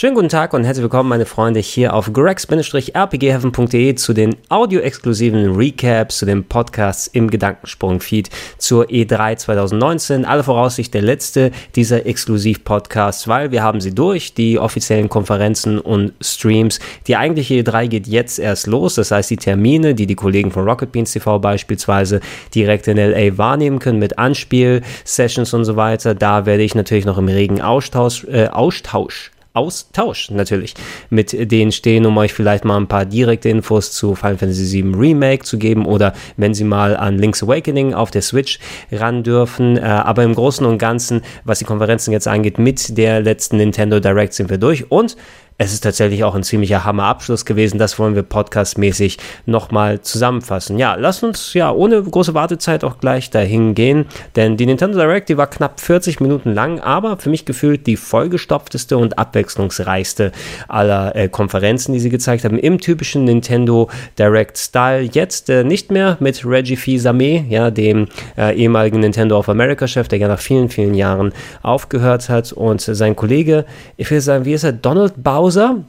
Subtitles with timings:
[0.00, 6.16] Schönen guten Tag und herzlich willkommen, meine Freunde, hier auf grex-rpgheaven.de zu den audio-exklusiven Recaps,
[6.16, 10.24] zu den Podcasts im Gedankensprung-Feed zur E3 2019.
[10.24, 16.14] Alle Voraussicht der letzte dieser Exklusiv-Podcasts, weil wir haben sie durch, die offiziellen Konferenzen und
[16.22, 16.80] Streams.
[17.06, 20.66] Die eigentliche E3 geht jetzt erst los, das heißt die Termine, die die Kollegen von
[20.66, 22.20] Rocket Beans TV beispielsweise
[22.54, 26.14] direkt in LA wahrnehmen können mit Anspiel-Sessions und so weiter.
[26.14, 30.74] Da werde ich natürlich noch im regen Austausch, äh, Austausch Austausch natürlich
[31.10, 34.94] mit denen stehen, um euch vielleicht mal ein paar direkte Infos zu Final Fantasy VII
[34.94, 38.58] Remake zu geben oder wenn sie mal an Link's Awakening auf der Switch
[38.90, 39.76] ran dürfen.
[39.76, 44.00] Äh, aber im Großen und Ganzen, was die Konferenzen jetzt angeht, mit der letzten Nintendo
[44.00, 45.16] Direct sind wir durch und
[45.60, 47.76] es ist tatsächlich auch ein ziemlicher Hammerabschluss gewesen.
[47.76, 50.78] Das wollen wir podcastmäßig nochmal zusammenfassen.
[50.78, 55.28] Ja, lasst uns ja ohne große Wartezeit auch gleich dahin gehen, denn die Nintendo Direct,
[55.28, 60.32] die war knapp 40 Minuten lang, aber für mich gefühlt die vollgestopfteste und abwechslungsreichste
[60.66, 65.10] aller äh, Konferenzen, die sie gezeigt haben, im typischen Nintendo Direct Style.
[65.12, 70.08] Jetzt äh, nicht mehr mit Reggie Fils-Aimé, ja, dem äh, ehemaligen Nintendo of America Chef,
[70.08, 73.66] der ja nach vielen, vielen Jahren aufgehört hat und sein Kollege,
[73.98, 75.82] ich will sagen, wie ist er, Donald Bowser Bowser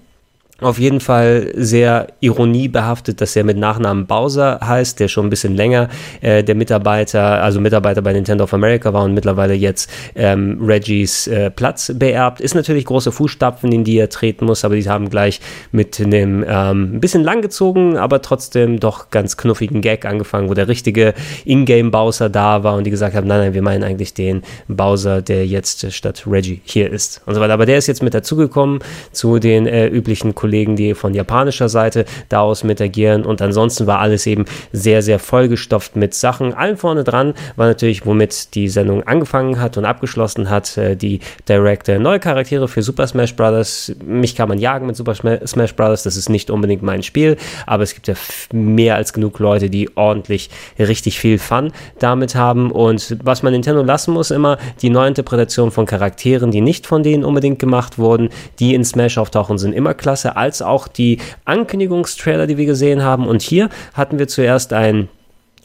[0.62, 5.56] auf jeden Fall sehr ironiebehaftet, dass er mit Nachnamen Bowser heißt, der schon ein bisschen
[5.56, 5.90] länger
[6.22, 11.26] äh, der Mitarbeiter, also Mitarbeiter bei Nintendo of America war und mittlerweile jetzt ähm, Reggies
[11.28, 12.40] äh, Platz beerbt.
[12.42, 16.46] Ist natürlich große Fußstapfen, in die er treten muss, aber die haben gleich mit einem
[16.48, 21.90] ähm, ein bisschen langgezogen, aber trotzdem doch ganz knuffigen Gag angefangen, wo der richtige Ingame
[21.90, 25.48] Bowser da war und die gesagt haben, nein, nein, wir meinen eigentlich den Bowser, der
[25.48, 27.54] jetzt statt Reggie hier ist und so weiter.
[27.54, 28.80] Aber der ist jetzt mit dazugekommen
[29.12, 33.24] zu den äh, üblichen Kollegen Kollegen, die von japanischer Seite da aus mit agieren.
[33.24, 36.54] Und ansonsten war alles eben sehr, sehr vollgestopft mit Sachen.
[36.54, 41.22] Allen vorne dran war natürlich, womit die Sendung angefangen hat und abgeschlossen hat, äh, die
[41.48, 42.00] Director.
[42.00, 43.96] Neue Charaktere für Super Smash Bros.
[44.06, 46.04] Mich kann man jagen mit Super Smash Bros.
[46.04, 48.16] Das ist nicht unbedingt mein Spiel, aber es gibt ja
[48.52, 52.72] mehr als genug Leute, die ordentlich richtig viel Fun damit haben.
[52.72, 57.24] Und was man Nintendo lassen muss, immer die Neuinterpretation von Charakteren, die nicht von denen
[57.24, 58.28] unbedingt gemacht wurden,
[58.60, 63.28] die in Smash auftauchen, sind immer klasse als auch die Ankündigungstrailer, die wir gesehen haben.
[63.28, 65.08] Und hier hatten wir zuerst ein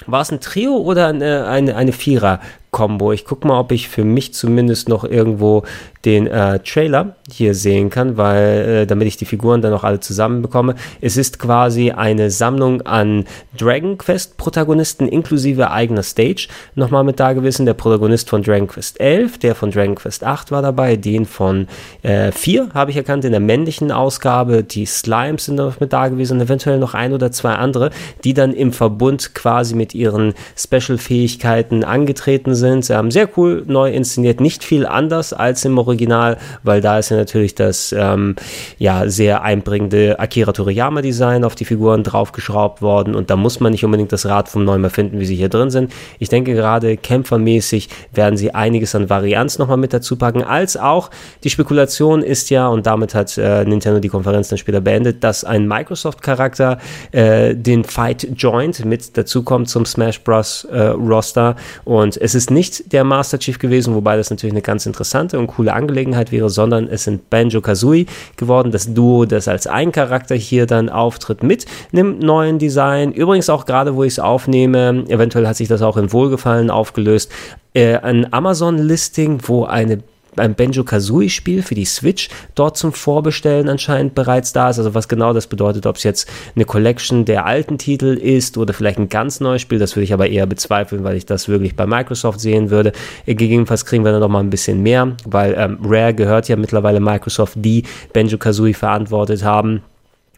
[0.06, 3.12] war es ein Trio oder eine, eine, eine Vierer-Kombo?
[3.12, 5.62] Ich gucke mal, ob ich für mich zumindest noch irgendwo
[6.06, 9.98] den äh, Trailer hier sehen kann, weil äh, damit ich die Figuren dann auch alle
[9.98, 10.76] zusammen bekomme.
[11.00, 13.24] Es ist quasi eine Sammlung an
[13.58, 16.46] Dragon Quest Protagonisten inklusive eigener Stage.
[16.76, 20.52] Nochmal mit da gewesen, der Protagonist von Dragon Quest 11, der von Dragon Quest 8
[20.52, 21.66] war dabei, den von
[22.02, 24.62] äh, 4 habe ich erkannt in der männlichen Ausgabe.
[24.62, 27.90] Die Slimes sind noch mit da gewesen, eventuell noch ein oder zwei andere,
[28.22, 32.88] die dann im Verbund quasi mit ihren Special-Fähigkeiten angetreten sind.
[32.90, 37.10] Ähm, sehr cool, neu inszeniert, nicht viel anders als im Original Original, weil da ist
[37.10, 38.36] ja natürlich das ähm,
[38.78, 43.72] ja sehr einbringende Akira Toriyama Design auf die Figuren draufgeschraubt worden und da muss man
[43.72, 45.92] nicht unbedingt das Rad vom Neuem erfinden, wie sie hier drin sind.
[46.18, 51.10] Ich denke gerade kämpfermäßig werden sie einiges an Varianz nochmal mit dazu packen, als auch
[51.44, 55.44] die Spekulation ist ja, und damit hat äh, Nintendo die Konferenz dann später beendet, dass
[55.44, 56.78] ein Microsoft-Charakter
[57.12, 60.64] äh, den Fight Joint mit dazukommt zum Smash Bros.
[60.64, 64.86] Äh, Roster und es ist nicht der Master Chief gewesen, wobei das natürlich eine ganz
[64.86, 69.46] interessante und coole Angelegenheit Angelegenheit wäre, sondern es sind Banjo Kazooie geworden, das Duo, das
[69.46, 73.12] als ein Charakter hier dann auftritt mit einem neuen Design.
[73.12, 77.30] Übrigens auch gerade, wo ich es aufnehme, eventuell hat sich das auch in Wohlgefallen aufgelöst,
[77.72, 80.02] äh, ein Amazon-Listing, wo eine
[80.36, 84.78] ein Banjo-Kazooie-Spiel für die Switch dort zum Vorbestellen anscheinend bereits da ist.
[84.78, 88.74] Also was genau das bedeutet, ob es jetzt eine Collection der alten Titel ist oder
[88.74, 91.76] vielleicht ein ganz neues Spiel, das würde ich aber eher bezweifeln, weil ich das wirklich
[91.76, 92.92] bei Microsoft sehen würde.
[93.26, 97.00] Gegebenenfalls kriegen wir dann noch mal ein bisschen mehr, weil ähm, Rare gehört ja mittlerweile
[97.00, 99.82] Microsoft, die Banjo-Kazooie verantwortet haben.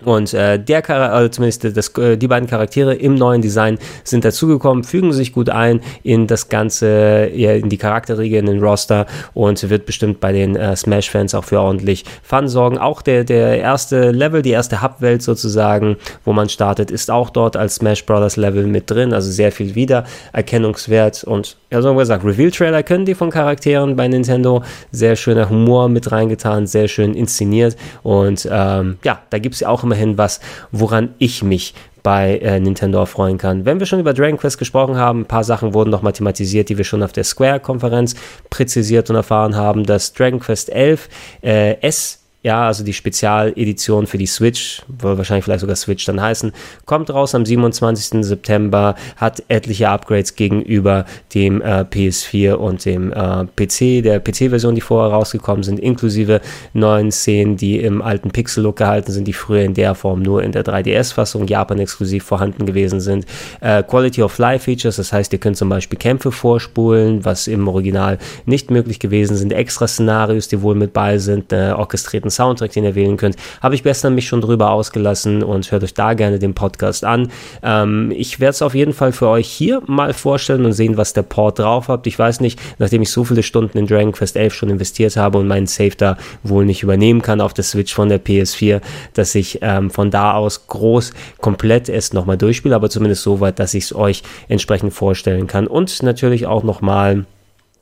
[0.05, 4.85] Und äh, der also zumindest das, äh, die beiden Charaktere im neuen Design sind dazugekommen,
[4.85, 9.87] fügen sich gut ein in das ganze, in die Charakterriege, in den Roster und wird
[9.87, 12.79] bestimmt bei den äh, Smash-Fans auch für ordentlich Fun sorgen.
[12.79, 17.57] Auch der, der erste Level, die erste Hub-Welt sozusagen, wo man startet, ist auch dort
[17.57, 22.83] als Smash Brothers Level mit drin, also sehr viel Wiedererkennungswert und ja, so gesagt, Reveal-Trailer
[22.83, 24.63] können die von Charakteren bei Nintendo.
[24.91, 27.77] Sehr schöner Humor mit reingetan, sehr schön inszeniert.
[28.03, 30.41] Und ähm, ja, da gibt es ja auch immerhin was,
[30.71, 33.65] woran ich mich bei äh, Nintendo erfreuen kann.
[33.65, 36.79] Wenn wir schon über Dragon Quest gesprochen haben, ein paar Sachen wurden nochmal thematisiert, die
[36.79, 38.15] wir schon auf der Square-Konferenz
[38.51, 41.09] präzisiert und erfahren haben, dass Dragon Quest 11
[41.43, 46.21] äh, S ja, also die Spezialedition für die Switch, wohl wahrscheinlich vielleicht sogar Switch dann
[46.21, 46.53] heißen,
[46.87, 48.25] kommt raus am 27.
[48.25, 51.05] September, hat etliche Upgrades gegenüber
[51.35, 56.41] dem äh, PS4 und dem äh, PC, der PC-Version, die vorher rausgekommen sind, inklusive
[56.75, 60.53] neuen Szenen, die im alten Pixel-Look gehalten sind, die früher in der Form nur in
[60.53, 63.27] der 3DS-Fassung Japan-exklusiv vorhanden gewesen sind.
[63.61, 67.67] Äh, Quality of Life Features, das heißt, ihr könnt zum Beispiel Kämpfe vorspulen, was im
[67.67, 72.31] Original nicht möglich gewesen sind, extra Szenarios, die wohl mit bei sind, äh, orchestrierten perfekten
[72.31, 73.37] Soundtrack, den ihr wählen könnt.
[73.63, 77.31] Habe ich gestern mich schon drüber ausgelassen und hört euch da gerne den Podcast an.
[77.63, 81.13] Ähm, ich werde es auf jeden Fall für euch hier mal vorstellen und sehen, was
[81.13, 82.07] der Port drauf hat.
[82.07, 85.39] Ich weiß nicht, nachdem ich so viele Stunden in Dragon Quest 11 schon investiert habe
[85.39, 88.81] und meinen Save da wohl nicht übernehmen kann auf der Switch von der PS4,
[89.15, 93.59] dass ich ähm, von da aus groß komplett es nochmal durchspiele, aber zumindest so weit,
[93.59, 95.67] dass ich es euch entsprechend vorstellen kann.
[95.67, 97.25] Und natürlich auch nochmal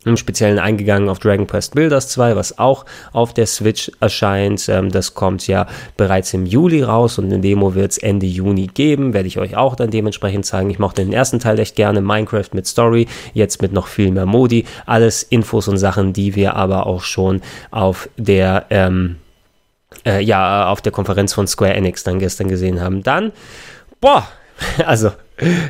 [0.06, 4.69] im Speziellen eingegangen auf Dragon Quest Builders 2, was auch auf der Switch erscheint.
[4.69, 5.67] Ähm, das kommt ja
[5.97, 9.12] bereits im Juli raus und eine Demo wird es Ende Juni geben.
[9.12, 10.70] Werde ich euch auch dann dementsprechend zeigen.
[10.70, 12.00] Ich mochte den ersten Teil echt gerne.
[12.00, 14.64] Minecraft mit Story, jetzt mit noch viel mehr Modi.
[14.87, 19.17] Alles Infos und Sachen, die wir aber auch schon auf der, ähm,
[20.05, 23.03] äh, ja, auf der Konferenz von Square Enix dann gestern gesehen haben.
[23.03, 23.32] Dann,
[24.00, 24.29] boah,
[24.87, 25.11] also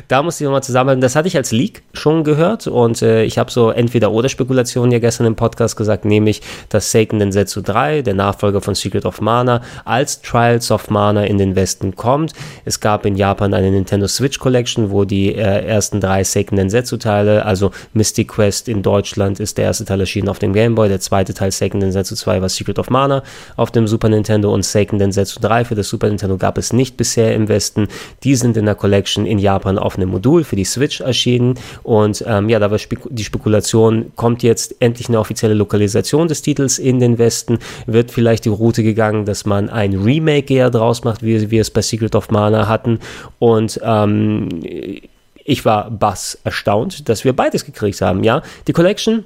[0.07, 1.01] da muss ich nochmal zusammenhalten.
[1.01, 4.91] Das hatte ich als Leak schon gehört und äh, ich habe so entweder oder Spekulationen
[4.91, 9.19] ja gestern im Podcast gesagt, nämlich, dass Seiken Densetsu 3, der Nachfolger von Secret of
[9.19, 12.33] Mana, als Trials of Mana in den Westen kommt.
[12.65, 16.97] Es gab in Japan eine Nintendo Switch Collection, wo die äh, ersten drei Seiken Densetsu
[16.97, 20.87] Teile, also Mystic Quest in Deutschland ist der erste Teil erschienen auf dem Game Boy,
[20.87, 23.23] der zweite Teil Seiken Densetsu 2 war Secret of Mana
[23.55, 26.95] auf dem Super Nintendo und Seiken Densetsu 3 für das Super Nintendo gab es nicht
[26.95, 27.87] bisher im Westen.
[28.23, 31.55] Die sind in der Collection in Japan Japan auf einem Modul für die Switch erschienen.
[31.83, 36.41] Und ähm, ja, da war Spek die Spekulation, kommt jetzt endlich eine offizielle Lokalisation des
[36.41, 37.57] Titels in den Westen?
[37.87, 41.71] Wird vielleicht die Route gegangen, dass man ein Remake eher draus macht, wie wir es
[41.71, 42.99] bei Secret of Mana hatten?
[43.39, 44.49] Und ähm,
[45.43, 48.23] ich war bass erstaunt, dass wir beides gekriegt haben.
[48.23, 49.23] Ja, die Collection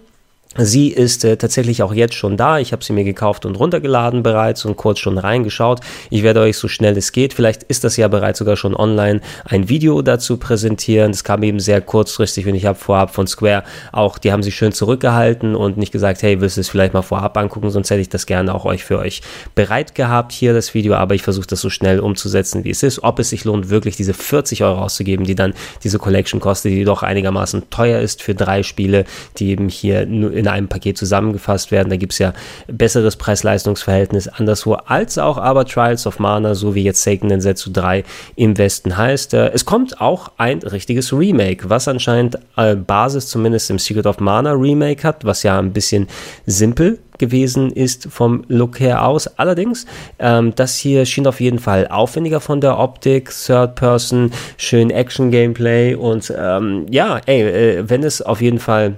[0.57, 2.59] Sie ist äh, tatsächlich auch jetzt schon da.
[2.59, 5.80] Ich habe sie mir gekauft und runtergeladen bereits und kurz schon reingeschaut.
[6.09, 9.21] Ich werde euch so schnell es geht, vielleicht ist das ja bereits sogar schon online,
[9.45, 11.13] ein Video dazu präsentieren.
[11.13, 13.63] Das kam eben sehr kurzfristig und ich habe vorab von Square
[13.94, 17.01] auch, die haben sich schön zurückgehalten und nicht gesagt, hey, willst du es vielleicht mal
[17.01, 19.21] vorab angucken, sonst hätte ich das gerne auch euch für euch
[19.56, 23.03] bereit gehabt, hier das Video, aber ich versuche das so schnell umzusetzen, wie es ist.
[23.03, 25.53] Ob es sich lohnt, wirklich diese 40 Euro auszugeben, die dann
[25.86, 29.06] diese Collection kostet, die doch einigermaßen teuer ist für drei Spiele,
[29.38, 31.89] die eben hier nur in einem Paket zusammengefasst werden.
[31.89, 32.33] Da gibt es ja
[32.67, 38.03] besseres Preis-Leistungs-Verhältnis anderswo, als auch aber Trials of Mana, so wie jetzt Seiken Densetsu 3
[38.35, 39.33] im Westen heißt.
[39.35, 44.19] Äh, es kommt auch ein richtiges Remake, was anscheinend äh, Basis zumindest im Secret of
[44.19, 46.07] Mana Remake hat, was ja ein bisschen
[46.45, 49.27] simpel gewesen ist vom Look her aus.
[49.38, 49.85] Allerdings,
[50.17, 55.93] ähm, das hier schien auf jeden Fall aufwendiger von der Optik, Third Person, schön Action-Gameplay
[55.93, 58.97] und ähm, ja, ey, äh, wenn es auf jeden Fall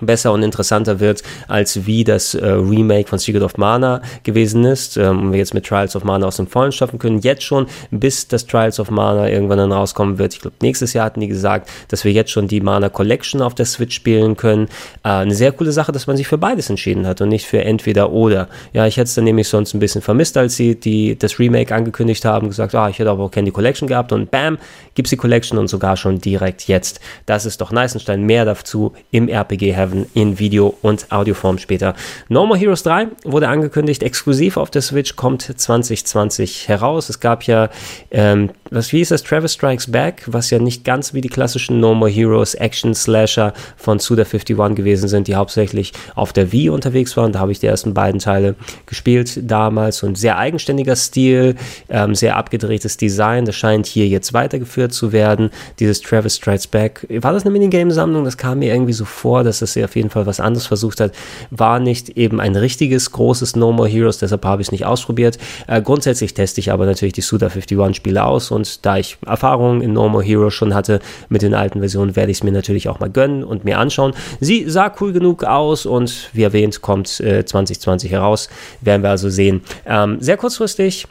[0.00, 4.96] besser und interessanter wird, als wie das äh, Remake von Secret of Mana gewesen ist.
[4.96, 7.18] Ähm, und wir jetzt mit Trials of Mana aus dem Vollen schaffen können.
[7.20, 10.34] Jetzt schon, bis das Trials of Mana irgendwann dann rauskommen wird.
[10.34, 13.54] Ich glaube, nächstes Jahr hatten die gesagt, dass wir jetzt schon die Mana Collection auf
[13.54, 14.68] der Switch spielen können.
[15.04, 17.62] Äh, eine sehr coole Sache, dass man sich für beides entschieden hat und nicht für
[17.62, 18.48] entweder oder.
[18.72, 21.74] Ja, ich hätte es dann nämlich sonst ein bisschen vermisst, als sie die, das Remake
[21.74, 24.58] angekündigt haben, gesagt, ah, ich hätte aber auch gerne die Collection gehabt und bam,
[24.94, 27.00] gibt's die Collection und sogar schon direkt jetzt.
[27.26, 28.22] Das ist doch Neißenstein.
[28.22, 31.94] Mehr dazu im RPG Heaven in Video- und Audioform später.
[32.28, 37.08] No More Heroes 3 wurde angekündigt, exklusiv auf der Switch, kommt 2020 heraus.
[37.08, 37.68] Es gab ja,
[38.10, 41.80] ähm, was wie hieß das, Travis Strikes Back, was ja nicht ganz wie die klassischen
[41.80, 47.16] No More Heroes Action Slasher von Suda51 gewesen sind, die hauptsächlich auf der Wii unterwegs
[47.16, 47.32] waren.
[47.32, 51.56] Da habe ich die ersten beiden Teile gespielt damals und sehr eigenständiger Stil,
[51.88, 53.44] ähm, sehr abgedrehtes Design.
[53.44, 55.50] Das scheint hier jetzt weitergeführt zu werden.
[55.78, 58.24] Dieses Travis Strikes Back, war das eine Minigame-Sammlung?
[58.24, 61.12] Das kam mir irgendwie so vor, dass es auf jeden Fall was anderes versucht hat.
[61.50, 65.38] War nicht eben ein richtiges großes No More Heroes, deshalb habe ich es nicht ausprobiert.
[65.66, 70.08] Äh, grundsätzlich teste ich aber natürlich die Suda51-Spiele aus und da ich Erfahrungen in No
[70.08, 73.10] More Heroes schon hatte mit den alten Versionen, werde ich es mir natürlich auch mal
[73.10, 74.12] gönnen und mir anschauen.
[74.40, 78.48] Sie sah cool genug aus und wie erwähnt, kommt äh, 2020 heraus.
[78.80, 79.62] Werden wir also sehen.
[79.86, 81.06] Ähm, sehr kurzfristig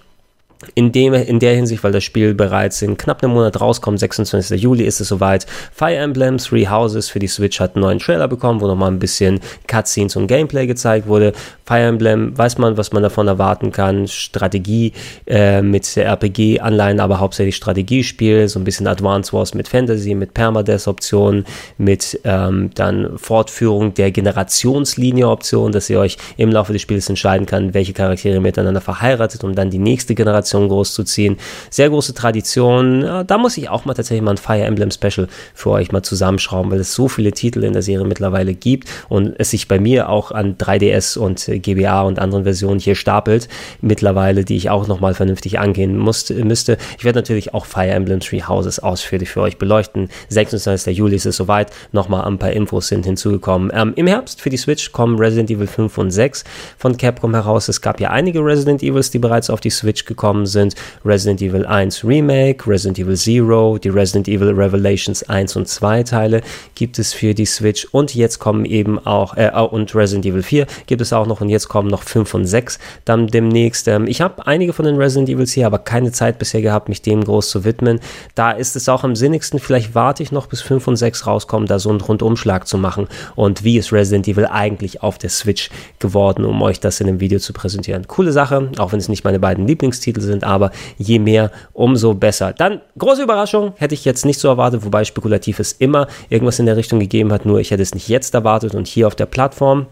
[0.73, 4.61] in, dem, in der Hinsicht, weil das Spiel bereits in knapp einem Monat rauskommt, 26.
[4.61, 5.45] Juli ist es soweit.
[5.73, 8.99] Fire Emblem Three Houses für die Switch hat einen neuen Trailer bekommen, wo nochmal ein
[8.99, 11.33] bisschen Cutscenes und Gameplay gezeigt wurde.
[11.65, 14.07] Fire Emblem weiß man, was man davon erwarten kann.
[14.07, 14.93] Strategie
[15.27, 21.45] äh, mit RPG-Anleihen, aber hauptsächlich Strategiespiel, so ein bisschen Advance Wars mit Fantasy, mit Permadeath-Optionen,
[21.77, 27.73] mit ähm, dann Fortführung der Generationslinie-Option, dass ihr euch im Laufe des Spiels entscheiden kann,
[27.73, 31.37] welche Charaktere miteinander verheiratet, um dann die nächste Generation Generation großzuziehen.
[31.69, 33.01] Sehr große Tradition.
[33.27, 36.71] Da muss ich auch mal tatsächlich mal ein Fire Emblem Special für euch mal zusammenschrauben,
[36.71, 40.09] weil es so viele Titel in der Serie mittlerweile gibt und es sich bei mir
[40.09, 43.47] auch an 3DS und GBA und anderen Versionen hier stapelt
[43.81, 46.77] mittlerweile, die ich auch nochmal vernünftig angehen musste, müsste.
[46.97, 50.09] Ich werde natürlich auch Fire Emblem Three Houses ausführlich für euch beleuchten.
[50.29, 50.95] 26.
[50.95, 51.71] Juli ist es soweit.
[51.91, 53.71] Nochmal ein paar Infos sind hinzugekommen.
[53.73, 56.43] Ähm, Im Herbst für die Switch kommen Resident Evil 5 und 6
[56.77, 57.67] von Capcom heraus.
[57.67, 60.75] Es gab ja einige Resident Evils, die bereits auf die Switch gekommen gekommen sind.
[61.05, 66.41] Resident Evil 1 Remake, Resident Evil Zero, die Resident Evil Revelations 1 und 2 Teile
[66.75, 70.67] gibt es für die Switch und jetzt kommen eben auch, äh, und Resident Evil 4
[70.87, 73.87] gibt es auch noch und jetzt kommen noch 5 und 6 dann demnächst.
[73.87, 77.01] Ähm, ich habe einige von den Resident Evils hier, aber keine Zeit bisher gehabt, mich
[77.01, 77.99] dem groß zu widmen.
[78.35, 81.67] Da ist es auch am sinnigsten, vielleicht warte ich noch bis 5 und 6 rauskommen,
[81.67, 85.69] da so einen Rundumschlag zu machen und wie ist Resident Evil eigentlich auf der Switch
[85.99, 88.07] geworden, um euch das in einem Video zu präsentieren.
[88.07, 92.53] Coole Sache, auch wenn es nicht meine beiden Lieblingstitel sind, aber je mehr, umso besser.
[92.53, 96.65] Dann, große Überraschung, hätte ich jetzt nicht so erwartet, wobei spekulativ es immer irgendwas in
[96.65, 99.25] der Richtung gegeben hat, nur ich hätte es nicht jetzt erwartet und hier auf der
[99.25, 99.87] Plattform.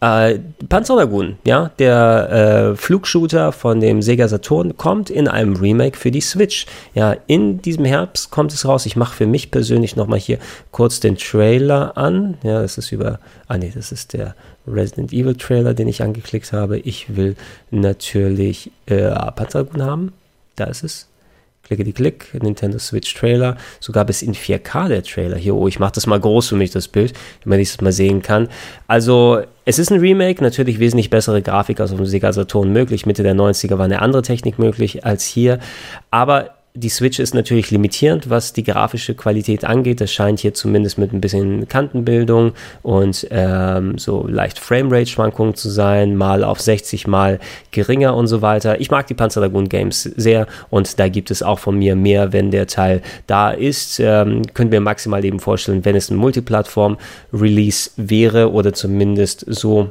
[0.00, 5.96] Äh, Panzer Dragoon, ja, der äh, Flugshooter von dem Sega Saturn kommt in einem Remake
[5.96, 6.66] für die Switch.
[6.94, 8.86] Ja, in diesem Herbst kommt es raus.
[8.86, 10.38] Ich mache für mich persönlich nochmal hier
[10.70, 12.38] kurz den Trailer an.
[12.44, 13.18] Ja, das ist über,
[13.48, 14.36] ah nee, das ist der
[14.70, 16.78] Resident Evil Trailer, den ich angeklickt habe.
[16.78, 17.36] Ich will
[17.70, 20.12] natürlich äh, Dragoon haben.
[20.56, 21.08] Da ist es.
[21.68, 23.58] Klicke die Klick, Nintendo Switch Trailer.
[23.78, 25.36] Sogar bis in 4K der Trailer.
[25.36, 27.12] Hier, oh, ich mache das mal groß für mich, das Bild,
[27.44, 28.48] damit ich es mal sehen kann.
[28.86, 33.04] Also, es ist ein Remake, natürlich wesentlich bessere Grafik als auf dem Sega Saturn möglich.
[33.04, 35.58] Mitte der 90er war eine andere Technik möglich als hier.
[36.10, 40.00] Aber die Switch ist natürlich limitierend, was die grafische Qualität angeht.
[40.00, 46.16] Das scheint hier zumindest mit ein bisschen Kantenbildung und ähm, so leicht Framerate-Schwankungen zu sein,
[46.16, 47.40] mal auf 60, mal
[47.72, 48.80] geringer und so weiter.
[48.80, 52.32] Ich mag die Panzer Dragoon Games sehr und da gibt es auch von mir mehr,
[52.32, 53.98] wenn der Teil da ist.
[53.98, 59.90] Ähm, können wir maximal eben vorstellen, wenn es ein Multiplattform-Release wäre oder zumindest so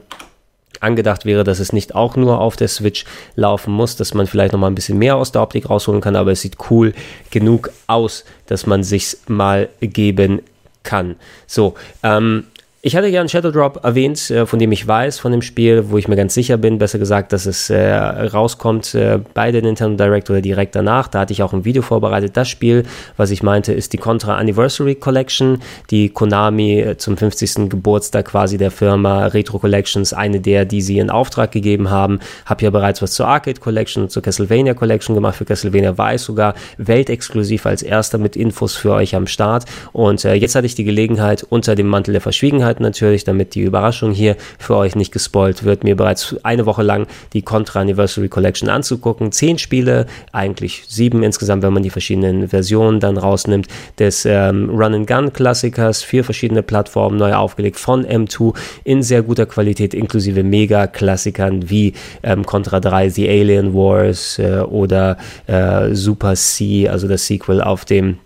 [0.80, 3.06] angedacht wäre, dass es nicht auch nur auf der Switch
[3.36, 6.16] laufen muss, dass man vielleicht noch mal ein bisschen mehr aus der Optik rausholen kann,
[6.16, 6.94] aber es sieht cool
[7.32, 10.42] genug aus, dass man sich's mal geben
[10.84, 11.16] kann.
[11.48, 12.46] So, ähm,
[12.84, 15.90] ich hatte ja einen Shadow Drop erwähnt, äh, von dem ich weiß, von dem Spiel,
[15.90, 19.64] wo ich mir ganz sicher bin, besser gesagt, dass es äh, rauskommt äh, bei der
[19.64, 21.08] Nintendo Direct oder direkt danach.
[21.08, 22.38] Da hatte ich auch ein Video vorbereitet.
[22.38, 22.84] Das Spiel,
[23.18, 27.68] was ich meinte, ist die Contra Anniversary Collection, die Konami äh, zum 50.
[27.68, 32.20] Geburtstag quasi der Firma Retro Collections, eine der, die sie in Auftrag gegeben haben.
[32.46, 35.36] Hab ja bereits was zur Arcade Collection und zur Castlevania Collection gemacht.
[35.36, 39.66] Für Castlevania war ich sogar weltexklusiv als erster mit Infos für euch am Start.
[39.94, 43.56] Und äh, jetzt hatte ich die Gelegenheit, unter dem Mantel der Verschwiegenheit Zeit natürlich, damit
[43.56, 47.80] die Überraschung hier für euch nicht gespoilt wird, mir bereits eine Woche lang die Contra
[47.80, 49.32] Anniversary Collection anzugucken.
[49.32, 53.68] Zehn Spiele, eigentlich sieben insgesamt, wenn man die verschiedenen Versionen dann rausnimmt,
[54.00, 60.44] des ähm, Run-and-Gun-Klassikers, vier verschiedene Plattformen neu aufgelegt von M2 in sehr guter Qualität, inklusive
[60.44, 61.94] Mega-Klassikern wie
[62.24, 67.86] ähm, Contra 3, The Alien Wars äh, oder äh, Super C, also das Sequel auf
[67.86, 68.18] dem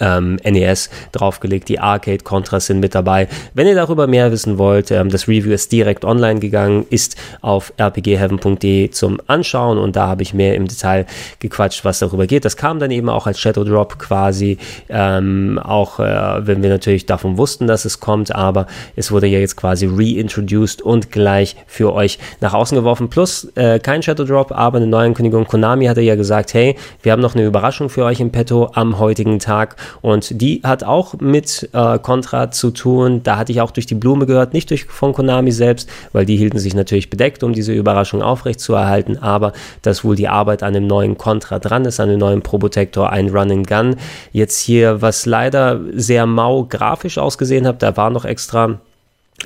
[0.00, 1.68] ähm, NES draufgelegt.
[1.68, 3.28] Die Arcade-Contras sind mit dabei.
[3.54, 7.72] Wenn ihr darüber mehr wissen wollt, ähm, das Review ist direkt online gegangen, ist auf
[7.80, 11.06] rpgheaven.de zum Anschauen und da habe ich mehr im Detail
[11.38, 12.44] gequatscht, was darüber geht.
[12.44, 14.58] Das kam dann eben auch als Shadow Drop quasi,
[14.88, 19.38] ähm, auch äh, wenn wir natürlich davon wussten, dass es kommt, aber es wurde ja
[19.38, 23.08] jetzt quasi reintroduced und gleich für euch nach außen geworfen.
[23.08, 25.46] Plus äh, kein Shadow Drop, aber eine Neuankündigung.
[25.46, 28.98] Konami hatte ja gesagt, hey, wir haben noch eine Überraschung für euch im Petto am
[28.98, 33.22] heutigen Tag und die hat auch mit äh, Contra zu tun.
[33.22, 36.36] Da hatte ich auch durch die Blume gehört, nicht durch von Konami selbst, weil die
[36.36, 39.18] hielten sich natürlich bedeckt, um diese Überraschung aufrechtzuerhalten.
[39.18, 43.10] Aber dass wohl die Arbeit an einem neuen Contra dran ist, an einem neuen Probotector,
[43.10, 43.96] ein Run and Gun.
[44.32, 48.78] Jetzt hier, was leider sehr mau grafisch ausgesehen hat, da war noch extra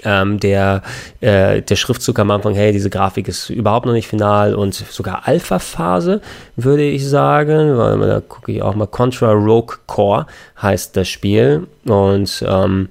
[0.04, 0.82] ähm, der,
[1.20, 5.26] äh, der Schriftzug am Anfang, hey, diese Grafik ist überhaupt noch nicht final und sogar
[5.26, 6.20] Alpha-Phase,
[6.56, 7.76] würde ich sagen.
[7.76, 8.86] Weil, da gucke ich auch mal.
[8.86, 10.26] Contra Rogue Core
[10.60, 11.66] heißt das Spiel.
[11.86, 12.88] Und ähm,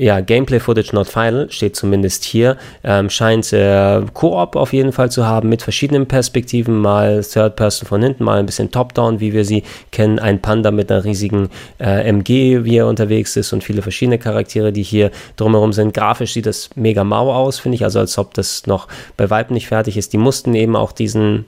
[0.00, 2.56] ja, Gameplay-Footage not final, steht zumindest hier.
[2.84, 7.88] Ähm, scheint äh, Koop auf jeden Fall zu haben mit verschiedenen Perspektiven, mal Third Person
[7.88, 10.20] von hinten, mal ein bisschen Top-Down, wie wir sie kennen.
[10.20, 11.50] Ein Panda mit einer riesigen
[11.80, 15.94] äh, MG, wie er unterwegs ist und viele verschiedene Charaktere, die hier drumherum sind.
[15.94, 18.86] Grafisch sieht das mega mau aus, finde ich, also als ob das noch
[19.16, 20.12] bei Weitem nicht fertig ist.
[20.12, 21.44] Die mussten eben auch diesen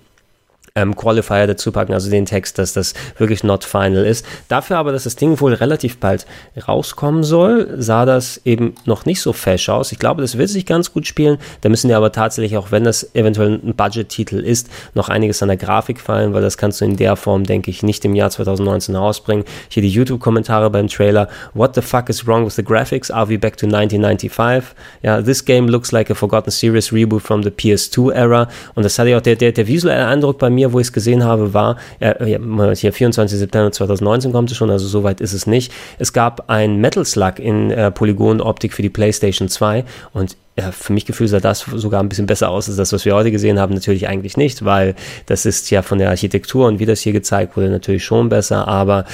[0.81, 4.25] ähm, Qualifier dazu packen, also den Text, dass das wirklich not final ist.
[4.49, 6.27] Dafür aber, dass das Ding wohl relativ bald
[6.69, 9.93] rauskommen soll, sah das eben noch nicht so fesch aus.
[9.93, 11.39] Ich glaube, das wird sich ganz gut spielen.
[11.61, 15.49] Da müssen ja aber tatsächlich, auch wenn das eventuell ein Budget-Titel ist, noch einiges an
[15.49, 18.31] der Grafik fallen, weil das kannst du in der Form, denke ich, nicht im Jahr
[18.31, 19.45] 2019 rausbringen.
[19.69, 21.29] Hier die YouTube-Kommentare beim Trailer.
[21.55, 23.11] What the fuck is wrong with the graphics?
[23.11, 24.75] Are we back to 1995?
[25.03, 28.49] Ja, this game looks like a forgotten series reboot from the PS2 era.
[28.75, 30.93] Und das hatte ja auch der, der, der visuelle Eindruck bei mir wo ich es
[30.93, 32.39] gesehen habe, war, äh,
[32.75, 33.39] hier 24.
[33.39, 35.73] September 2019 kommt es schon, also soweit ist es nicht.
[35.99, 40.93] Es gab ein Metal Slug in äh, Polygonoptik für die PlayStation 2 und ja, für
[40.93, 43.59] mich Gefühl sah das sogar ein bisschen besser aus als das, was wir heute gesehen
[43.59, 43.75] haben.
[43.75, 44.95] Natürlich eigentlich nicht, weil
[45.27, 48.69] das ist ja von der Architektur und wie das hier gezeigt wurde, natürlich schon besser.
[48.69, 49.05] Aber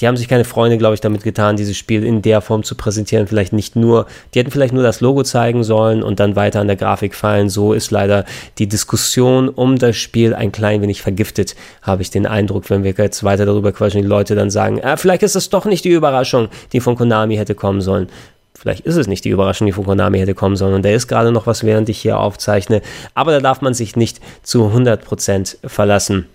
[0.00, 2.74] die haben sich keine Freunde, glaube ich, damit getan, dieses Spiel in der Form zu
[2.74, 3.26] präsentieren.
[3.26, 6.68] Vielleicht nicht nur, die hätten vielleicht nur das Logo zeigen sollen und dann weiter an
[6.68, 7.48] der Grafik fallen.
[7.50, 8.24] So ist leider
[8.58, 12.94] die Diskussion um das Spiel ein klein wenig vergiftet, habe ich den Eindruck, wenn wir
[12.96, 15.90] jetzt weiter darüber quatschen, die Leute dann sagen, ah, vielleicht ist das doch nicht die
[15.90, 18.08] Überraschung, die von Konami hätte kommen sollen.
[18.56, 20.74] Vielleicht ist es nicht die Überraschung, die von Konami hätte kommen sollen.
[20.74, 22.82] Und da ist gerade noch was, während ich hier aufzeichne.
[23.14, 26.26] Aber da darf man sich nicht zu 100% verlassen.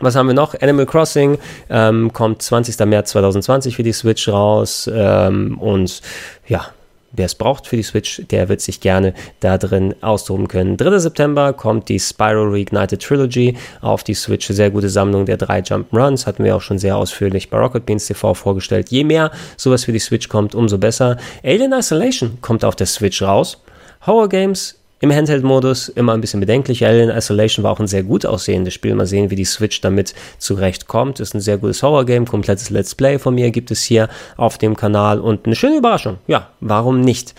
[0.00, 0.60] Was haben wir noch?
[0.60, 1.38] Animal Crossing
[1.70, 2.78] ähm, kommt 20.
[2.86, 4.90] März 2020 für die Switch raus.
[4.92, 6.02] Ähm, und
[6.46, 6.66] ja,
[7.16, 10.76] wer es braucht für die Switch, der wird sich gerne da drin austoben können.
[10.76, 10.98] 3.
[10.98, 14.46] September kommt die Spiral Reignited Trilogy auf die Switch.
[14.46, 16.26] Sehr gute Sammlung der drei Jump'n'Runs.
[16.26, 18.90] Hatten wir auch schon sehr ausführlich bei Rocket Beans TV vorgestellt.
[18.90, 21.16] Je mehr sowas für die Switch kommt, umso besser.
[21.42, 23.62] Alien Isolation kommt auf der Switch raus.
[24.06, 26.84] Horror Games im Handheld-Modus immer ein bisschen bedenklich.
[26.86, 28.94] Alien Isolation war auch ein sehr gut aussehendes Spiel.
[28.94, 31.20] Mal sehen, wie die Switch damit zurechtkommt.
[31.20, 32.26] Ist ein sehr gutes Horror-Game.
[32.26, 34.08] Komplettes Let's Play von mir gibt es hier
[34.38, 36.16] auf dem Kanal und eine schöne Überraschung.
[36.26, 37.34] Ja, warum nicht?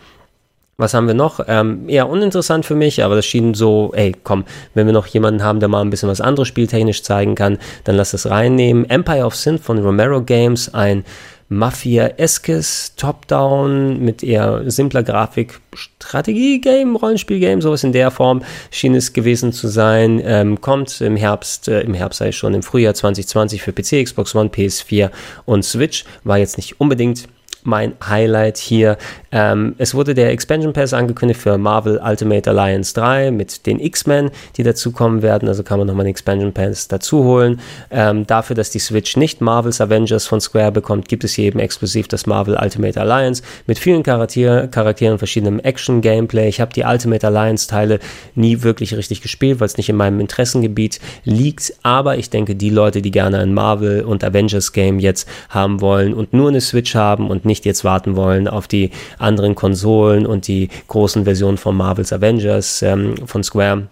[0.77, 1.39] Was haben wir noch?
[1.48, 4.43] Ähm, eher uninteressant für mich, aber das schien so, ey, komm,
[4.74, 7.95] wenn wir noch jemanden haben, der mal ein bisschen was anderes spieltechnisch zeigen kann, dann
[7.95, 8.88] lass das reinnehmen.
[8.89, 11.03] Empire of Sin von Romero Games, ein
[11.48, 19.54] Mafia-eskes Top-Down mit eher simpler Grafik, Strategie-Game, Rollenspiel-Game, sowas in der Form schien es gewesen
[19.54, 20.22] zu sein.
[20.24, 24.34] Ähm, kommt im Herbst, äh, im Herbst sei schon im Frühjahr 2020 für PC, Xbox
[24.34, 25.12] One, PS4
[25.46, 26.06] und Switch.
[26.24, 27.28] War jetzt nicht unbedingt
[27.65, 28.97] mein Highlight hier.
[29.32, 34.32] Ähm, es wurde der Expansion Pass angekündigt für Marvel Ultimate Alliance 3 mit den X-Men,
[34.56, 35.47] die dazukommen werden.
[35.47, 37.60] Also kann man nochmal den Expansion Pass dazu holen.
[37.91, 41.60] Ähm, dafür, dass die Switch nicht Marvels Avengers von Square bekommt, gibt es hier eben
[41.60, 46.47] exklusiv das Marvel Ultimate Alliance mit vielen Charakter Charakteren, verschiedenem Action-Gameplay.
[46.47, 47.99] Ich habe die Ultimate Alliance-Teile
[48.36, 51.73] nie wirklich richtig gespielt, weil es nicht in meinem Interessengebiet liegt.
[51.84, 56.34] Aber ich denke, die Leute, die gerne ein Marvel- und Avengers-Game jetzt haben wollen und
[56.34, 60.48] nur eine Switch haben und nicht nicht jetzt warten wollen auf die anderen Konsolen und
[60.48, 63.88] die großen Versionen von Marvel's Avengers ähm, von Square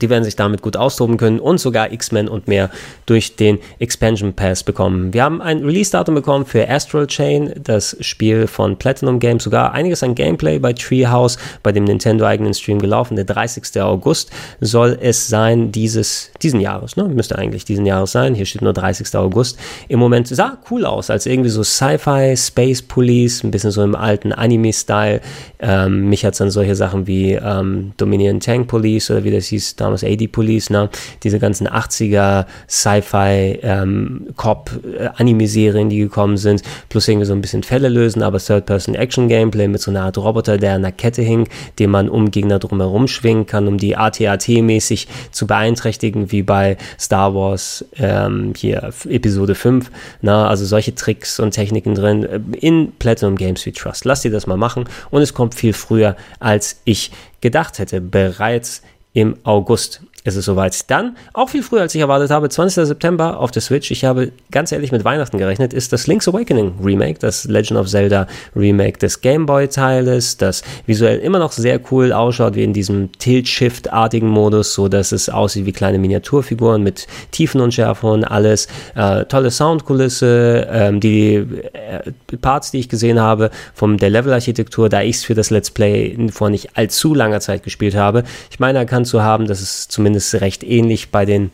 [0.00, 2.70] die werden sich damit gut austoben können und sogar X-Men und mehr
[3.06, 5.12] durch den Expansion Pass bekommen.
[5.12, 10.02] Wir haben ein Release-Datum bekommen für Astral Chain, das Spiel von Platinum Games, sogar einiges
[10.02, 13.16] an Gameplay bei Treehouse, bei dem Nintendo-eigenen Stream gelaufen.
[13.16, 13.80] Der 30.
[13.80, 17.04] August soll es sein, dieses, diesen Jahres, ne?
[17.04, 18.34] Müsste eigentlich diesen Jahres sein.
[18.34, 19.16] Hier steht nur 30.
[19.16, 19.58] August.
[19.88, 23.94] Im Moment sah cool aus, als irgendwie so Sci-Fi, Space Police, ein bisschen so im
[23.94, 25.20] alten Anime-Style.
[25.60, 29.46] Ähm, mich hat es an solche Sachen wie ähm, Dominion Tank Police oder wie das
[29.46, 30.88] hieß, damals AD Police, ne?
[31.22, 37.40] diese ganzen 80er Sci-Fi ähm, Cop äh, Anime-Serien, die gekommen sind, plus irgendwie so ein
[37.40, 41.48] bisschen Fälle lösen, aber Third-Person-Action-Gameplay mit so einer Art Roboter, der an einer Kette hing,
[41.78, 47.34] den man um Gegner drumherum schwingen kann, um die AT-AT-mäßig zu beeinträchtigen, wie bei Star
[47.34, 49.90] Wars ähm, hier Episode 5.
[50.22, 50.48] Na, ne?
[50.48, 54.04] also solche Tricks und Techniken drin äh, in Platinum Games wie Trust.
[54.04, 57.10] Lass dir das mal machen und es kommt viel früher, als ich
[57.40, 58.00] gedacht hätte.
[58.00, 58.82] Bereits
[59.18, 60.90] im August ist es soweit.
[60.90, 62.86] Dann, auch viel früher als ich erwartet habe, 20.
[62.86, 66.74] September auf der Switch, ich habe ganz ehrlich mit Weihnachten gerechnet, ist das Link's Awakening
[66.82, 68.26] Remake, das Legend of Zelda
[68.56, 73.12] Remake des Game Boy Teiles, das visuell immer noch sehr cool ausschaut, wie in diesem
[73.12, 78.68] Tilt-Shift-artigen Modus, so dass es aussieht wie kleine Miniaturfiguren mit Tiefenunschärfe und alles.
[78.94, 85.02] Äh, tolle Soundkulisse, ähm, die äh, Parts, die ich gesehen habe, von der Levelarchitektur, da
[85.02, 88.24] ich es für das Let's Play vor nicht allzu langer Zeit gespielt habe.
[88.50, 91.50] Ich meine erkannt zu haben, dass es zumindest zumindest recht ähnlich bei den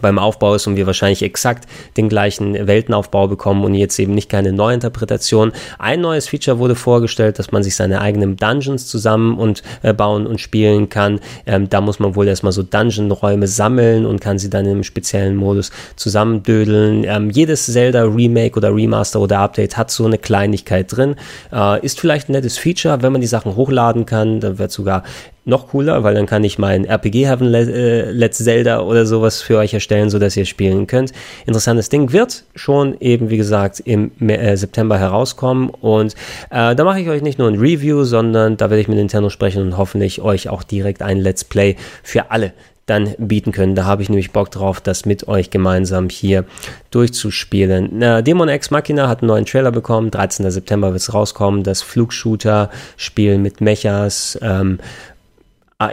[0.00, 4.28] beim Aufbau ist und wir wahrscheinlich exakt den gleichen Weltenaufbau bekommen und jetzt eben nicht
[4.28, 5.52] keine Neuinterpretation.
[5.78, 10.26] Ein neues Feature wurde vorgestellt, dass man sich seine eigenen Dungeons zusammen und äh, bauen
[10.26, 11.20] und spielen kann.
[11.46, 15.36] Ähm, da muss man wohl erstmal so Dungeon-Räume sammeln und kann sie dann im speziellen
[15.36, 17.04] Modus zusammendödeln.
[17.04, 21.16] Ähm, jedes Zelda Remake oder Remaster oder Update hat so eine Kleinigkeit drin.
[21.52, 24.40] Äh, ist vielleicht ein nettes Feature, wenn man die Sachen hochladen kann.
[24.40, 25.04] Dann wird sogar
[25.44, 29.58] noch cooler, weil dann kann ich mein RPG Heaven äh, Let's Zelda oder sowas für
[29.58, 31.12] euch erstellen, so dass ihr spielen könnt.
[31.46, 36.14] Interessantes Ding wird schon eben, wie gesagt, im äh, September herauskommen und
[36.50, 39.28] äh, da mache ich euch nicht nur ein Review, sondern da werde ich mit Nintendo
[39.28, 42.52] sprechen und hoffentlich euch auch direkt ein Let's Play für alle
[42.86, 43.74] dann bieten können.
[43.74, 46.44] Da habe ich nämlich Bock drauf, das mit euch gemeinsam hier
[46.90, 48.02] durchzuspielen.
[48.02, 50.10] Äh, Demon X Machina hat einen neuen Trailer bekommen.
[50.10, 50.50] 13.
[50.50, 51.62] September wird es rauskommen.
[51.62, 54.38] Das Flugshooter-Spiel mit Mechas.
[54.42, 54.78] Ähm,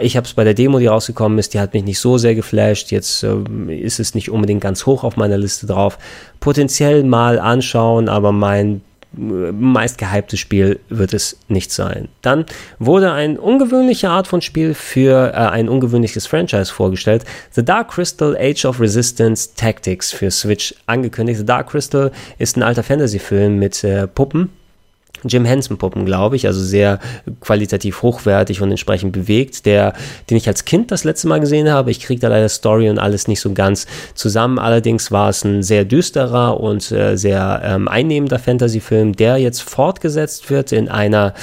[0.00, 2.34] ich habe es bei der Demo, die rausgekommen ist, die hat mich nicht so sehr
[2.34, 2.90] geflasht.
[2.90, 3.34] Jetzt äh,
[3.68, 5.98] ist es nicht unbedingt ganz hoch auf meiner Liste drauf.
[6.40, 8.82] Potenziell mal anschauen, aber mein
[9.16, 12.08] äh, meist gehyptes Spiel wird es nicht sein.
[12.22, 12.46] Dann
[12.78, 17.24] wurde eine ungewöhnliche Art von Spiel für äh, ein ungewöhnliches Franchise vorgestellt.
[17.50, 21.38] The Dark Crystal Age of Resistance Tactics für Switch angekündigt.
[21.38, 24.50] The Dark Crystal ist ein alter Fantasy-Film mit äh, Puppen
[25.24, 26.98] Jim Henson Puppen, glaube ich, also sehr
[27.40, 29.92] qualitativ hochwertig und entsprechend bewegt, der,
[30.30, 31.90] den ich als Kind das letzte Mal gesehen habe.
[31.90, 34.58] Ich kriege da leider Story und alles nicht so ganz zusammen.
[34.58, 40.50] Allerdings war es ein sehr düsterer und äh, sehr ähm, einnehmender Fantasy-Film, der jetzt fortgesetzt
[40.50, 41.34] wird in einer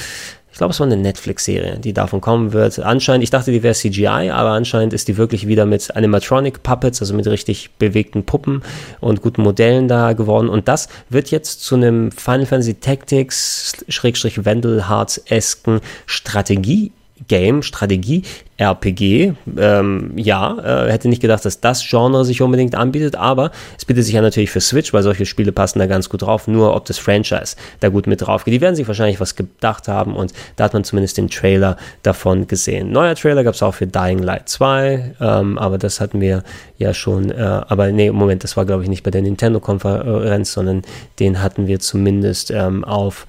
[0.60, 2.78] glaube, es war eine Netflix-Serie, die davon kommen wird.
[2.80, 7.00] Anscheinend, ich dachte, die wäre CGI, aber anscheinend ist die wirklich wieder mit Animatronic Puppets,
[7.00, 8.62] also mit richtig bewegten Puppen
[9.00, 10.50] und guten Modellen da geworden.
[10.50, 16.92] Und das wird jetzt zu einem Final Fantasy Tactics Schrägstrich Wendell Hearts-esken Strategie
[17.30, 18.24] Game, Strategie,
[18.56, 19.34] RPG.
[19.56, 24.04] Ähm, ja, äh, hätte nicht gedacht, dass das Genre sich unbedingt anbietet, aber es bietet
[24.04, 26.48] sich ja natürlich für Switch, weil solche Spiele passen da ganz gut drauf.
[26.48, 28.52] Nur ob das Franchise da gut mit drauf geht.
[28.52, 32.48] Die werden sich wahrscheinlich was gedacht haben und da hat man zumindest den Trailer davon
[32.48, 32.90] gesehen.
[32.90, 36.42] Neuer Trailer gab es auch für Dying Light 2, ähm, aber das hatten wir
[36.78, 37.30] ja schon.
[37.30, 40.82] Äh, aber nee, Moment, das war glaube ich nicht bei der Nintendo-Konferenz, sondern
[41.20, 43.28] den hatten wir zumindest ähm, auf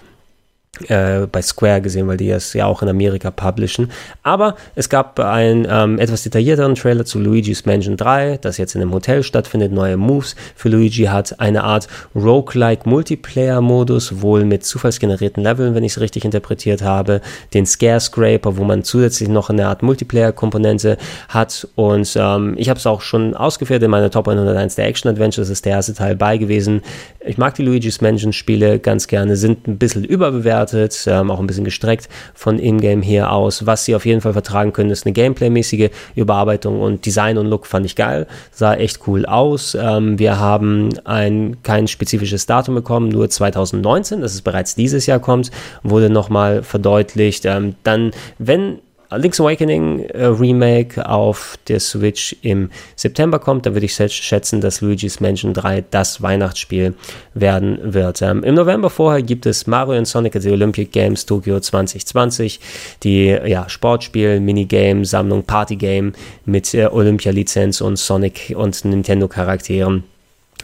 [0.88, 3.92] äh, bei Square gesehen, weil die es ja auch in Amerika publishen.
[4.24, 8.82] Aber es gab einen ähm, etwas detaillierteren Trailer zu Luigi's Mansion 3, das jetzt in
[8.82, 10.36] einem Hotel stattfindet, neue Moves.
[10.56, 16.24] Für Luigi hat, eine Art Roguelike Multiplayer-Modus, wohl mit zufallsgenerierten Leveln, wenn ich es richtig
[16.24, 17.20] interpretiert habe,
[17.54, 21.68] den Scare Scraper, wo man zusätzlich noch eine Art Multiplayer-Komponente hat.
[21.76, 25.50] Und ähm, ich habe es auch schon ausgeführt in meiner Top 101 der Action Adventures,
[25.50, 26.82] ist der erste Teil bei gewesen.
[27.20, 31.40] Ich mag die Luigi's Mansion Spiele ganz gerne, sind ein bisschen überbewertet bewertet, ähm, auch
[31.40, 33.66] ein bisschen gestreckt von Ingame her aus.
[33.66, 37.66] Was sie auf jeden Fall vertragen können, ist eine Gameplay-mäßige Überarbeitung und Design und Look
[37.66, 39.76] fand ich geil, sah echt cool aus.
[39.80, 45.20] Ähm, wir haben ein kein spezifisches Datum bekommen, nur 2019, dass es bereits dieses Jahr
[45.20, 45.52] kommt,
[45.84, 47.46] wurde nochmal verdeutlicht.
[47.46, 48.80] Ähm, dann, wenn
[49.18, 54.82] Link's Awakening äh, Remake auf der Switch im September kommt, da würde ich schätzen, dass
[54.82, 56.94] Luigi's Mansion 3 das Weihnachtsspiel
[57.34, 58.22] werden wird.
[58.22, 62.60] Ähm, Im November vorher gibt es Mario und Sonic at the Olympic Games Tokyo 2020,
[63.04, 66.14] die ja, Sportspiel, Minigame, Sammlung, Partygame
[66.46, 70.04] mit äh, Olympia-Lizenz und Sonic und Nintendo-Charakteren.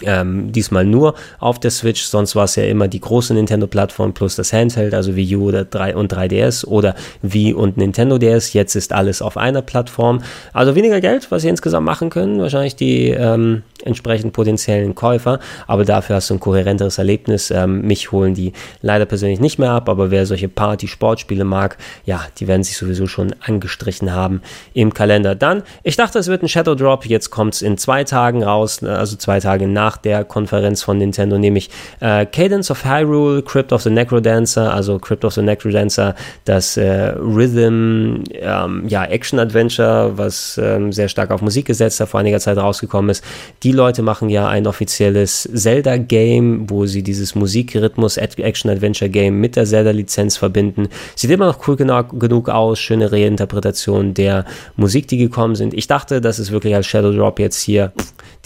[0.03, 4.35] Ähm, diesmal nur auf der Switch, sonst war es ja immer die große Nintendo-Plattform plus
[4.35, 8.53] das Handheld, also Wii U oder 3 und 3DS oder Wii und Nintendo DS.
[8.53, 10.21] Jetzt ist alles auf einer Plattform.
[10.53, 12.39] Also weniger Geld, was sie insgesamt machen können.
[12.39, 17.51] Wahrscheinlich die ähm, entsprechend potenziellen Käufer, aber dafür hast du ein kohärenteres Erlebnis.
[17.51, 22.21] Ähm, mich holen die leider persönlich nicht mehr ab, aber wer solche Party-Sportspiele mag, ja,
[22.39, 24.41] die werden sich sowieso schon angestrichen haben
[24.73, 25.35] im Kalender.
[25.35, 28.83] Dann, ich dachte, es wird ein Shadow Drop, jetzt kommt es in zwei Tagen raus,
[28.83, 33.81] also zwei Tage nach der Konferenz von Nintendo, nämlich äh, Cadence of Hyrule, Crypt of
[33.81, 40.91] the Necrodancer, also Crypt of the Necrodancer, das äh, Rhythm, ähm, ja, Action-Adventure, was ähm,
[40.91, 43.23] sehr stark auf Musik gesetzt hat, vor einiger Zeit rausgekommen ist.
[43.63, 50.37] Die Leute machen ja ein offizielles Zelda-Game, wo sie dieses Musikrhythmus Action-Adventure-Game mit der Zelda-Lizenz
[50.37, 50.89] verbinden.
[51.15, 55.73] Sieht immer noch cool genug aus, schöne Reinterpretation der Musik, die gekommen sind.
[55.73, 57.91] Ich dachte, dass es wirklich als Shadow Drop jetzt hier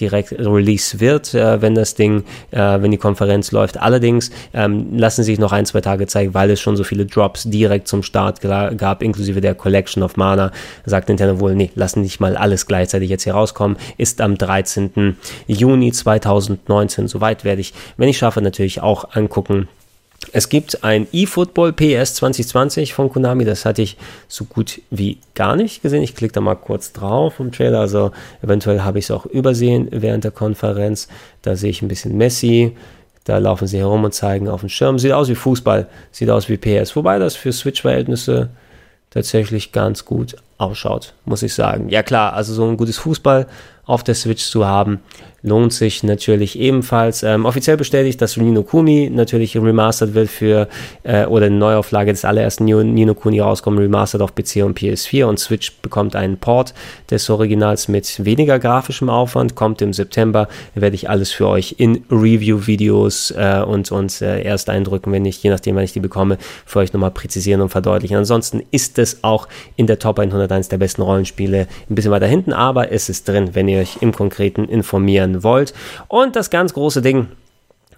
[0.01, 3.79] direkt Release wird, äh, wenn das Ding, äh, wenn die Konferenz läuft.
[3.79, 7.43] Allerdings ähm, lassen sich noch ein, zwei Tage zeigen, weil es schon so viele Drops
[7.43, 10.51] direkt zum Start gab, inklusive der Collection of Mana.
[10.85, 13.77] Sagt Nintendo wohl, nee, lassen nicht mal alles gleichzeitig jetzt hier rauskommen.
[13.97, 15.10] Ist am 13.
[15.47, 17.07] Juni 2019.
[17.07, 19.67] Soweit werde ich, wenn ich schaffe, natürlich auch angucken.
[20.33, 23.97] Es gibt ein eFootball PS 2020 von Konami, das hatte ich
[24.27, 26.03] so gut wie gar nicht gesehen.
[26.03, 29.87] Ich klicke da mal kurz drauf im Trailer, also eventuell habe ich es auch übersehen
[29.91, 31.07] während der Konferenz.
[31.41, 32.77] Da sehe ich ein bisschen Messi,
[33.23, 34.99] da laufen sie herum und zeigen auf dem Schirm.
[34.99, 38.49] Sieht aus wie Fußball, sieht aus wie PS, wobei das für Switch-Verhältnisse
[39.09, 41.89] tatsächlich ganz gut ausschaut, muss ich sagen.
[41.89, 43.47] Ja klar, also so ein gutes Fußball
[43.85, 44.99] auf der Switch zu haben,
[45.43, 47.23] lohnt sich natürlich ebenfalls.
[47.23, 50.67] Ähm, offiziell bestätigt, dass Nino Kuni natürlich remastered wird für
[51.03, 55.39] äh, oder eine Neuauflage des allerersten Nino Kuni rauskommt, remastered auf PC und PS4 und
[55.39, 56.73] Switch bekommt einen Port
[57.09, 62.03] des Originals mit weniger grafischem Aufwand, kommt im September, werde ich alles für euch in
[62.11, 66.79] Review-Videos äh, und, und äh, Ersteindrücken, wenn ich, je nachdem, wann ich die bekomme, für
[66.79, 68.17] euch nochmal präzisieren und verdeutlichen.
[68.17, 72.53] Ansonsten ist es auch in der Top 101 der besten Rollenspiele ein bisschen weiter hinten,
[72.53, 75.73] aber es ist drin, wenn ihr euch im Konkreten informieren wollt.
[76.07, 77.27] Und das ganz große Ding,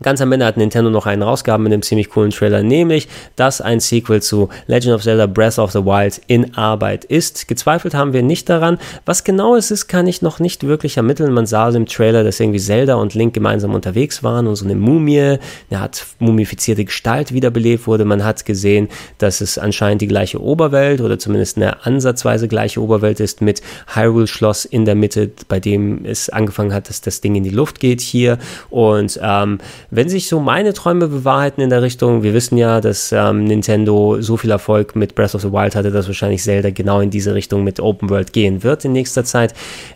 [0.03, 3.61] Ganz am Ende hat Nintendo noch einen rausgehaben mit einem ziemlich coolen Trailer, nämlich, dass
[3.61, 7.47] ein Sequel zu Legend of Zelda Breath of the Wild in Arbeit ist.
[7.47, 8.77] Gezweifelt haben wir nicht daran.
[9.05, 11.33] Was genau es ist, kann ich noch nicht wirklich ermitteln.
[11.33, 14.75] Man sah im Trailer, dass irgendwie Zelda und Link gemeinsam unterwegs waren und so eine
[14.75, 15.37] Mumie,
[15.69, 18.03] eine hat mumifizierte Gestalt wiederbelebt wurde.
[18.03, 23.21] Man hat gesehen, dass es anscheinend die gleiche Oberwelt oder zumindest eine ansatzweise gleiche Oberwelt
[23.21, 23.61] ist mit
[23.95, 27.49] Hyrule Schloss in der Mitte, bei dem es angefangen hat, dass das Ding in die
[27.49, 28.37] Luft geht hier
[28.69, 29.59] und ähm,
[29.95, 34.19] wenn sich so meine Träume bewahrheiten in der Richtung, wir wissen ja, dass ähm, Nintendo
[34.21, 37.36] so viel Erfolg mit Breath of the Wild hatte, dass wahrscheinlich Zelda genau in diese
[37.36, 39.53] Richtung mit Open World gehen wird in nächster Zeit.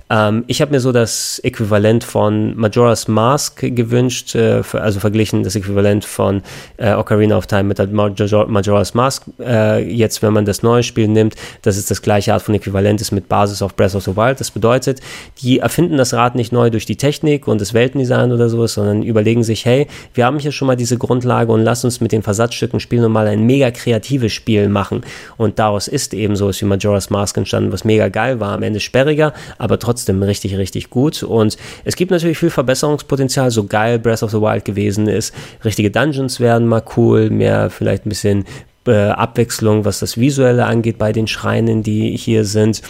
[0.10, 5.55] Ähm, ich habe mir so das Äquivalent von Majora's Mask gewünscht, äh, also verglichen das
[5.55, 6.43] Äquivalent von
[6.77, 9.23] äh, Ocarina of Time mit Major Majora's Mask.
[9.39, 13.01] Äh, jetzt, wenn man das neue Spiel nimmt, dass es das gleiche Art von Äquivalent
[13.01, 14.39] ist mit Basis auf Breath of the Wild.
[14.39, 15.01] Das bedeutet,
[15.41, 19.01] die erfinden das Rad nicht neu durch die Technik und das Weltendesign oder sowas, sondern
[19.01, 22.23] überlegen sich, hey, wir haben hier schon mal diese Grundlage und lass uns mit den
[22.23, 25.02] Versatzstücken spielen und mal ein mega kreatives Spiel machen.
[25.38, 28.54] Und daraus ist eben sowas wie Majora's Mask entstanden, was mega geil war.
[28.54, 31.23] Am Ende sperriger, aber trotzdem richtig, richtig gut.
[31.23, 35.34] Und es gibt natürlich viel Verbesserungspotenzial, so geil Breath of the Wild gewesen ist.
[35.63, 38.45] Richtige Dungeons werden mal cool, mehr vielleicht ein bisschen
[38.88, 42.82] äh, Abwechslung, was das Visuelle angeht bei den Schreinen, die hier sind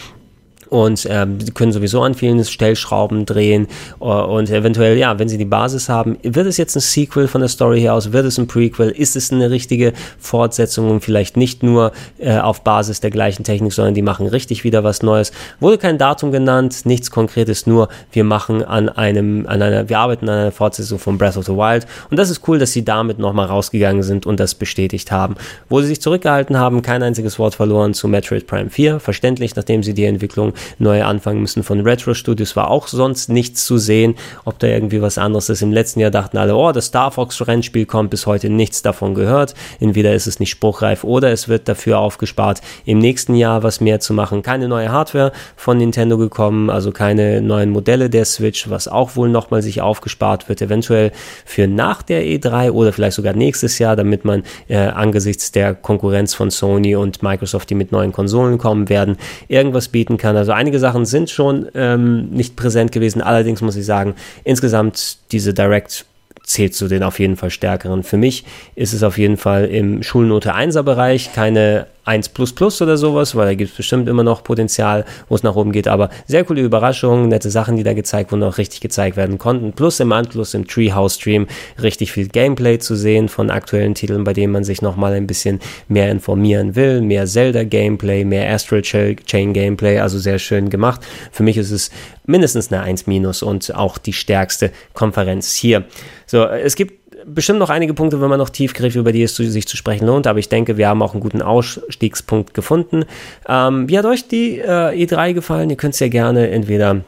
[0.70, 3.68] und die können sowieso an vielen Stellschrauben drehen.
[4.00, 7.40] Uh, und eventuell, ja, wenn sie die Basis haben, wird es jetzt ein Sequel von
[7.40, 10.90] der Story her aus, wird es ein Prequel, ist es eine richtige Fortsetzung?
[10.90, 14.84] Und vielleicht nicht nur äh, auf Basis der gleichen Technik, sondern die machen richtig wieder
[14.84, 15.32] was Neues.
[15.60, 20.28] Wurde kein Datum genannt, nichts Konkretes, nur wir machen an einem, an einer, wir arbeiten
[20.28, 21.86] an einer Fortsetzung von Breath of the Wild.
[22.10, 25.36] Und das ist cool, dass sie damit nochmal rausgegangen sind und das bestätigt haben.
[25.68, 29.82] Wo sie sich zurückgehalten haben, kein einziges Wort verloren zu Metroid Prime 4, verständlich, nachdem
[29.82, 34.14] sie die Entwicklung neu anfangen müssen von Retro Studios, war auch sonst nichts zu sehen,
[34.44, 35.62] ob da irgendwie was anderes ist.
[35.62, 39.14] Im letzten Jahr dachten alle, oh, das Star Fox Rennspiel kommt, bis heute nichts davon
[39.14, 39.54] gehört.
[39.80, 44.00] Entweder ist es nicht spruchreif oder es wird dafür aufgespart, im nächsten Jahr was mehr
[44.00, 44.42] zu machen.
[44.42, 49.28] Keine neue Hardware von Nintendo gekommen, also keine neuen Modelle der Switch, was auch wohl
[49.28, 51.12] nochmal sich aufgespart wird, eventuell
[51.44, 56.34] für nach der E3 oder vielleicht sogar nächstes Jahr, damit man äh, angesichts der Konkurrenz
[56.34, 59.16] von Sony und Microsoft, die mit neuen Konsolen kommen werden,
[59.48, 60.36] irgendwas bieten kann.
[60.36, 63.22] Also einige Sachen sind schon ähm, nicht präsent gewesen.
[63.22, 66.04] Allerdings muss ich sagen, insgesamt diese Direct
[66.42, 68.02] zählt zu den auf jeden Fall stärkeren.
[68.02, 72.32] Für mich ist es auf jeden Fall im Schulnote 1er Bereich keine 1
[72.80, 75.86] oder sowas, weil da gibt es bestimmt immer noch Potenzial, wo es nach oben geht.
[75.86, 79.72] Aber sehr coole Überraschungen, nette Sachen, die da gezeigt wurden, auch richtig gezeigt werden konnten.
[79.72, 81.46] Plus im Anschluss im Treehouse-Stream
[81.80, 85.60] richtig viel Gameplay zu sehen von aktuellen Titeln, bei denen man sich nochmal ein bisschen
[85.88, 87.02] mehr informieren will.
[87.02, 91.02] Mehr Zelda-Gameplay, mehr Astral Chain-Gameplay, also sehr schön gemacht.
[91.30, 91.90] Für mich ist es
[92.26, 93.04] mindestens eine 1
[93.42, 95.84] und auch die stärkste Konferenz hier.
[96.26, 99.66] So, es gibt bestimmt noch einige Punkte, wenn man noch tiefgriff, über die es sich
[99.66, 103.04] zu sprechen lohnt, aber ich denke, wir haben auch einen guten Ausstiegspunkt gefunden.
[103.48, 105.70] Ähm, wie hat euch die äh, E3 gefallen?
[105.70, 107.02] Ihr könnt es ja gerne entweder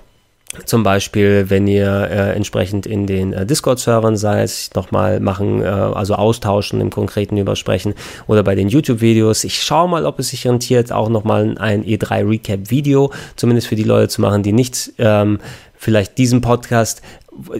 [0.65, 6.15] zum Beispiel, wenn ihr äh, entsprechend in den äh, Discord-Servern seid, nochmal machen, äh, also
[6.15, 7.95] austauschen, im Konkreten übersprechen
[8.27, 9.45] oder bei den YouTube-Videos.
[9.45, 14.09] Ich schaue mal, ob es sich rentiert, auch nochmal ein E3-Recap-Video, zumindest für die Leute
[14.09, 15.39] zu machen, die nicht ähm,
[15.77, 17.01] vielleicht diesen Podcast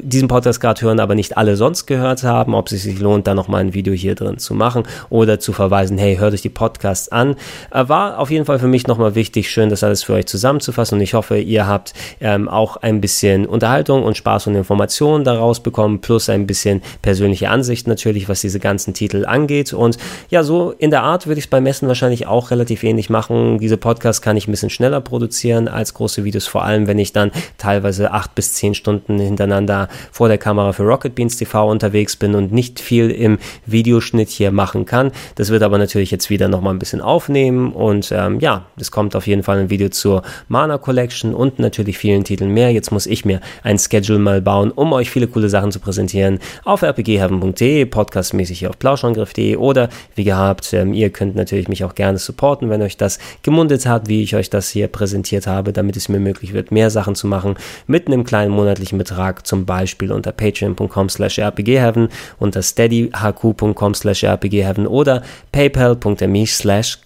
[0.03, 3.35] diesen Podcast gerade hören, aber nicht alle sonst gehört haben, ob es sich lohnt, da
[3.35, 7.09] nochmal ein Video hier drin zu machen oder zu verweisen, hey, hört euch die Podcasts
[7.11, 7.37] an.
[7.71, 10.99] Äh, war auf jeden Fall für mich nochmal wichtig, schön das alles für euch zusammenzufassen
[10.99, 15.61] und ich hoffe, ihr habt ähm, auch ein bisschen Unterhaltung und Spaß und Informationen daraus
[15.61, 20.73] bekommen, plus ein bisschen persönliche Ansicht natürlich, was diese ganzen Titel angeht und ja, so
[20.73, 23.59] in der Art würde ich es beim Messen wahrscheinlich auch relativ ähnlich machen.
[23.59, 27.13] Diese Podcasts kann ich ein bisschen schneller produzieren als große Videos, vor allem wenn ich
[27.13, 31.71] dann teilweise acht bis zehn Stunden hintereinander da vor der Kamera für Rocket Beans TV
[31.71, 35.13] unterwegs bin und nicht viel im Videoschnitt hier machen kann.
[35.37, 39.15] Das wird aber natürlich jetzt wieder nochmal ein bisschen aufnehmen und ähm, ja, es kommt
[39.15, 42.73] auf jeden Fall ein Video zur Mana Collection und natürlich vielen Titeln mehr.
[42.73, 46.41] Jetzt muss ich mir ein Schedule mal bauen, um euch viele coole Sachen zu präsentieren
[46.65, 51.95] auf rpgheaven.de, podcastmäßig hier auf plauschangriff.de oder wie gehabt, ähm, ihr könnt natürlich mich auch
[51.95, 55.97] gerne supporten, wenn euch das gemundet hat, wie ich euch das hier präsentiert habe, damit
[55.97, 57.55] es mir möglich wird, mehr Sachen zu machen
[57.87, 62.09] mit einem kleinen monatlichen Betrag, zum Beispiel unter patreon.com slash rpgheaven,
[62.39, 67.01] unter steadyhq.com slash rpgheaven oder paypal.me slash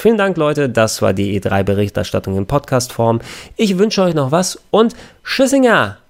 [0.00, 0.70] Vielen Dank, Leute.
[0.70, 3.20] Das war die E3-Berichterstattung in Podcast-Form.
[3.56, 5.98] Ich wünsche euch noch was und Tschüssinger!